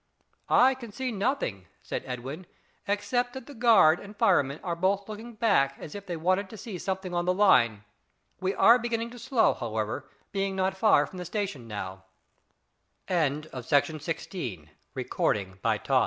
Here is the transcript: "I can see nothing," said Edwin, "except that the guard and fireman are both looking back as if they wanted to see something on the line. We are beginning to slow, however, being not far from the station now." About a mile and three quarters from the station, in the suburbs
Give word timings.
"I 0.49 0.73
can 0.73 0.91
see 0.91 1.11
nothing," 1.11 1.67
said 1.83 2.01
Edwin, 2.07 2.47
"except 2.87 3.33
that 3.33 3.45
the 3.45 3.53
guard 3.53 3.99
and 3.99 4.17
fireman 4.17 4.59
are 4.63 4.75
both 4.75 5.07
looking 5.07 5.33
back 5.35 5.75
as 5.77 5.93
if 5.93 6.07
they 6.07 6.15
wanted 6.17 6.49
to 6.49 6.57
see 6.57 6.79
something 6.79 7.13
on 7.13 7.25
the 7.25 7.33
line. 7.35 7.83
We 8.39 8.55
are 8.55 8.79
beginning 8.79 9.11
to 9.11 9.19
slow, 9.19 9.53
however, 9.53 10.09
being 10.31 10.55
not 10.55 10.75
far 10.75 11.05
from 11.05 11.19
the 11.19 11.25
station 11.25 11.67
now." 11.67 12.05
About 13.07 13.27
a 13.41 13.61
mile 13.61 13.61
and 13.61 13.61
three 13.61 13.77
quarters 13.77 13.89
from 13.89 13.97
the 13.99 14.03
station, 14.03 14.69
in 14.95 15.09
the 15.61 15.79
suburbs 15.85 15.99